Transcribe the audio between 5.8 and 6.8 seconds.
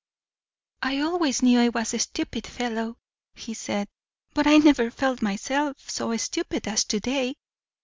so stupid